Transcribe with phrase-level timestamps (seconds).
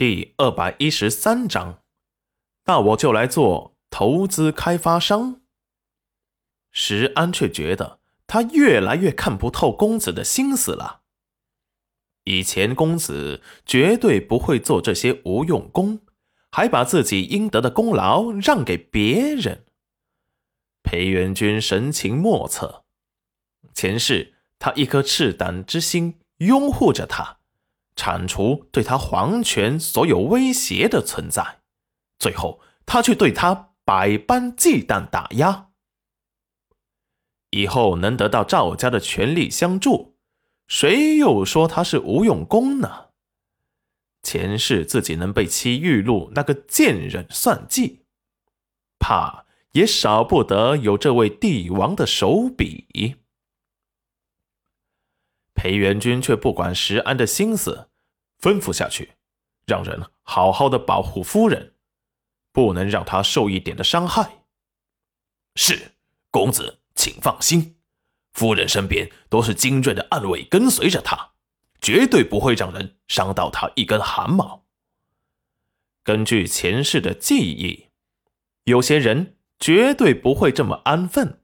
[0.00, 1.82] 第二百一十三章，
[2.64, 5.42] 那我就来做投资开发商。
[6.70, 11.02] 石安却觉得他越来越看不透公子的心思了。
[12.24, 16.00] 以前公子绝对不会做这些无用功，
[16.50, 19.66] 还把自己应得的功劳让给别人。
[20.82, 22.84] 裴元君神情莫测，
[23.74, 27.39] 前世他一颗赤胆之心拥护着他。
[27.96, 31.60] 铲除对他皇权所有威胁的存在，
[32.18, 35.68] 最后他却对他百般忌惮打压。
[37.50, 40.14] 以后能得到赵家的全力相助，
[40.68, 43.08] 谁又说他是无用功呢？
[44.22, 48.04] 前世自己能被戚玉露那个贱人算计，
[48.98, 53.16] 怕也少不得有这位帝王的手笔。
[55.60, 57.90] 裴元君却不管石安的心思。
[58.40, 59.12] 吩咐下去，
[59.66, 61.74] 让人好好的保护夫人，
[62.50, 64.46] 不能让她受一点的伤害。
[65.56, 65.92] 是
[66.30, 67.76] 公子，请放心，
[68.32, 71.32] 夫人身边都是精锐的暗卫跟随着她，
[71.82, 74.64] 绝对不会让人伤到她一根汗毛。
[76.02, 77.88] 根据前世的记忆，
[78.64, 81.42] 有些人绝对不会这么安分，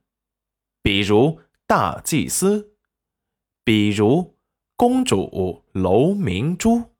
[0.81, 2.76] 比如大祭司，
[3.67, 4.37] 比如。
[4.77, 6.93] 公主楼明珠，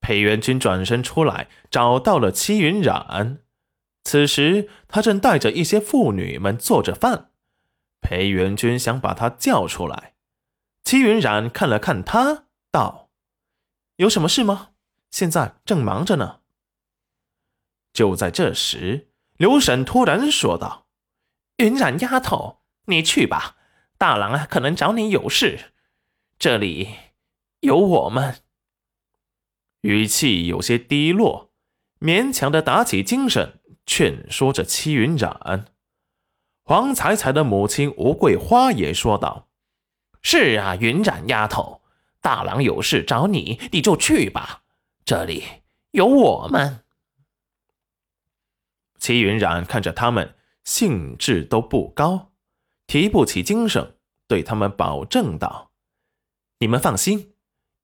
[0.00, 3.42] 裴元君转身出来，找到了戚云染。
[4.02, 7.32] 此时他正带着一些妇女们做着饭。
[8.00, 10.14] 裴元君想把他叫出来，
[10.84, 13.10] 戚云染看了看他，道
[13.96, 14.70] ：“有什么事吗？
[15.10, 16.40] 现在正忙着呢。”
[17.92, 20.86] 就在这时，刘婶突然说道
[21.62, 23.58] ：“云染丫头，你去吧，
[24.02, 25.70] 大郎啊，可能找你有事。”
[26.36, 26.96] 这里
[27.60, 28.40] 有我们，
[29.82, 31.52] 语气有些低落，
[32.00, 35.66] 勉强的打起精神，劝说着戚云染。
[36.64, 39.48] 黄彩彩的母亲吴桂花也说道
[40.20, 41.82] ：“是啊，云染丫头，
[42.20, 44.64] 大郎有事找你，你就去吧。
[45.04, 45.44] 这里
[45.92, 46.80] 有我们。”
[48.98, 52.31] 戚云染看着他们兴致都不高，
[52.92, 53.96] 提不起精神，
[54.28, 55.70] 对他们保证道。
[56.58, 57.32] 你们放心，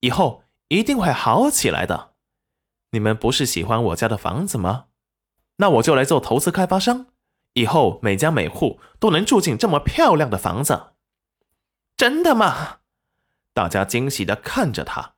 [0.00, 2.12] 以后一定会好起来的。
[2.90, 4.88] 你们不是喜欢我家的房子吗？
[5.56, 7.06] 那我就来做投资开发商，
[7.54, 10.88] 以后每家每户都能住进这么漂亮的房子。
[11.96, 12.80] 真的吗？
[13.54, 15.14] 大家惊喜的看着他，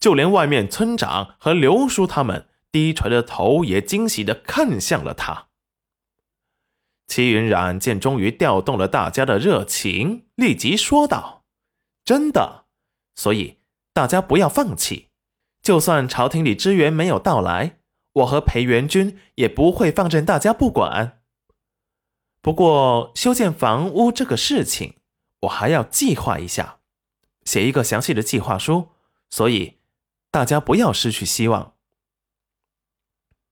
[0.00, 5.47] 就连外面村长和刘叔他们低垂着头也惊喜的看向了他。
[7.08, 11.44] 齐云染见终于调动了大家的热情，立即说道
[12.04, 12.66] ：“真的。”
[13.16, 13.58] 所以
[13.92, 15.08] 大家不要放弃，
[15.62, 17.78] 就算朝廷里支援没有到来，
[18.12, 21.22] 我和裴元君也不会放任大家不管。
[22.40, 24.94] 不过修建房屋这个事情，
[25.40, 26.78] 我还要计划一下，
[27.44, 28.90] 写一个详细的计划书。
[29.30, 29.78] 所以
[30.30, 31.74] 大家不要失去希望。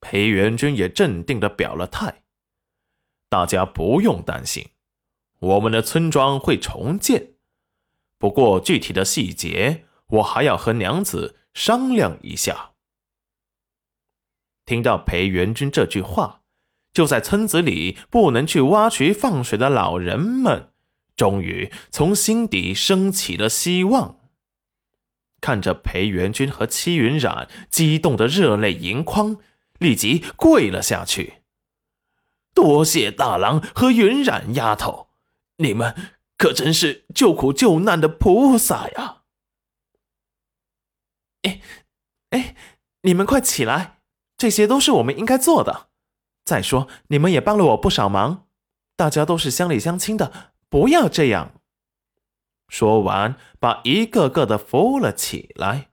[0.00, 2.22] 裴元君也镇定的表了态，
[3.28, 4.68] 大家不用担心，
[5.38, 7.32] 我们的村庄会重建。
[8.18, 12.72] 不过具体的细节，我还要和娘子商量一下。
[14.64, 16.42] 听到裴元君这句话，
[16.92, 20.72] 就在村子里不能去挖渠放水的老人们，
[21.14, 24.20] 终于从心底升起了希望。
[25.40, 29.36] 看着裴元君和戚云染激动的热泪盈眶，
[29.78, 31.42] 立即跪了下去。
[32.56, 35.10] 多谢大郎和云染丫头，
[35.58, 35.94] 你们。
[36.38, 39.22] 可真是救苦救难的菩萨呀！
[41.40, 41.62] 哎，
[42.28, 42.54] 哎，
[43.00, 44.00] 你们快起来，
[44.36, 45.88] 这些都是我们应该做的。
[46.44, 48.48] 再说，你们也帮了我不少忙，
[48.96, 51.54] 大家都是乡里乡亲的，不要这样。
[52.68, 55.88] 说完，把一个个的扶了起来。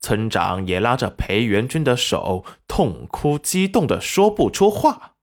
[0.00, 5.13] 村长也拉着裴元军的手，痛哭激动的说不出话。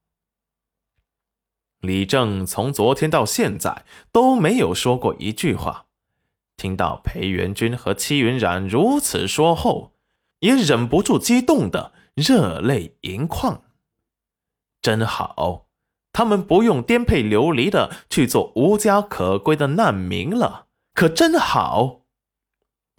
[1.81, 5.88] 李正从昨天到现在都没有说过一句话，
[6.56, 9.94] 听到裴元君和戚云染如此说后，
[10.39, 13.63] 也忍不住激动的热泪盈眶。
[14.80, 15.68] 真好，
[16.13, 22.01] 他们不用颠沛流离的去做无家可归的难民了，可真好。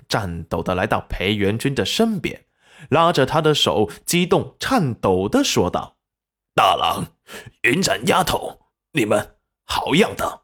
[0.08, 2.46] 颤抖的来到裴元君的身边，
[2.90, 5.96] 拉着他的手，激动颤抖的说道
[6.54, 7.06] ：“大郎，
[7.62, 8.58] 云染丫头。”
[8.94, 10.42] 你们好样的！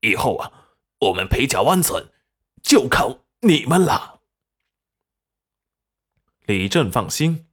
[0.00, 0.52] 以后啊，
[1.00, 2.10] 我们裴家湾村
[2.62, 4.20] 就靠你们了。
[6.44, 7.46] 李正放心，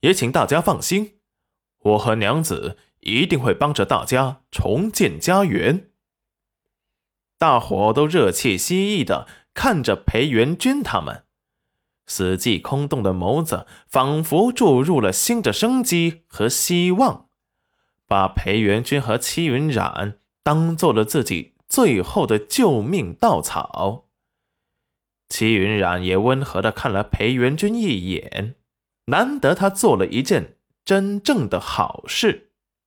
[0.00, 1.20] 也请大家放心，
[1.78, 5.90] 我和娘子一定会帮着大家重建家园。
[7.38, 11.24] 大伙都热切希翼的看着裴元君他们，
[12.06, 17.30] 死寂空洞的眸子仿佛注入了新的生机和希望，
[18.06, 24.08] 把裴元君和齐云染当做了自己最后的救命稻草。
[25.28, 28.56] 齐云染也温和的看了裴元君一眼，
[29.06, 32.51] 难得他做了一件真正的好事。